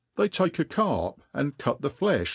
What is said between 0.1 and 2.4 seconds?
They take a carp, find cut the flelb.